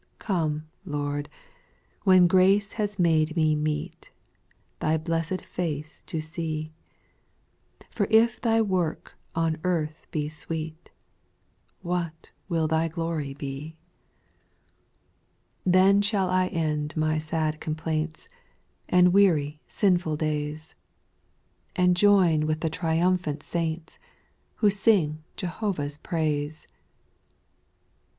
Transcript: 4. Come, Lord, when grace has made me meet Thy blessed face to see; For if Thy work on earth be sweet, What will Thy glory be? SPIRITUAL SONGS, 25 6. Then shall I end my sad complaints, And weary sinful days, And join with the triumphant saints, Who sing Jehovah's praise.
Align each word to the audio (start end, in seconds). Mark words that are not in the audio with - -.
4. 0.17 0.17
Come, 0.17 0.67
Lord, 0.83 1.29
when 2.05 2.25
grace 2.25 2.71
has 2.71 2.97
made 2.97 3.35
me 3.37 3.55
meet 3.55 4.09
Thy 4.79 4.97
blessed 4.97 5.41
face 5.45 6.01
to 6.07 6.19
see; 6.19 6.71
For 7.91 8.07
if 8.09 8.41
Thy 8.41 8.61
work 8.63 9.13
on 9.35 9.59
earth 9.63 10.07
be 10.09 10.27
sweet, 10.27 10.89
What 11.83 12.31
will 12.49 12.67
Thy 12.67 12.87
glory 12.87 13.35
be? 13.35 13.77
SPIRITUAL 15.65 15.65
SONGS, 15.65 15.69
25 15.69 15.69
6. 15.71 15.71
Then 15.71 16.01
shall 16.01 16.29
I 16.31 16.47
end 16.47 16.97
my 16.97 17.19
sad 17.19 17.61
complaints, 17.61 18.27
And 18.89 19.13
weary 19.13 19.61
sinful 19.67 20.15
days, 20.17 20.73
And 21.75 21.95
join 21.95 22.47
with 22.47 22.61
the 22.61 22.71
triumphant 22.71 23.43
saints, 23.43 23.99
Who 24.55 24.71
sing 24.71 25.23
Jehovah's 25.35 25.99
praise. 25.99 26.65